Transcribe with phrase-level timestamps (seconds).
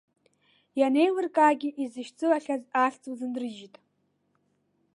[0.79, 3.75] Ианеилыркаагьы, изышьцылахьаз ахьӡ лзынрыжьит.